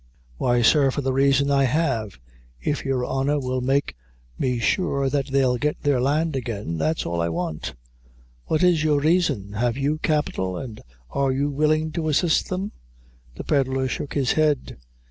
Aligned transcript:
"Why, 0.37 0.63
sir, 0.63 0.89
for 0.89 1.07
a 1.07 1.11
raison 1.11 1.51
I 1.51 1.65
have. 1.65 2.17
If 2.59 2.83
your 2.83 3.05
honor 3.05 3.37
will 3.39 3.61
make 3.61 3.95
me 4.35 4.57
sure 4.57 5.11
that 5.11 5.27
they'll 5.27 5.57
get 5.57 5.83
their 5.83 6.01
land 6.01 6.35
again, 6.35 6.79
that's 6.79 7.05
all 7.05 7.21
I 7.21 7.29
want."' 7.29 7.75
"What 8.45 8.63
is 8.63 8.83
your 8.83 8.99
reason? 8.99 9.53
Have 9.53 9.77
you 9.77 9.99
capital, 9.99 10.57
and 10.57 10.81
are 11.11 11.31
you 11.31 11.51
willing 11.51 11.91
to 11.91 12.07
assist 12.09 12.49
them?" 12.49 12.71
The 13.35 13.43
pedlar 13.43 13.87
shook 13.87 14.15
his 14.15 14.31
head. 14.31 14.77